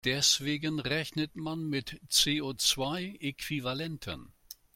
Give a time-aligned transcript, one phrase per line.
[0.03, 4.33] Deswegen rechnet man mit CO-zwei-Äquivalenten.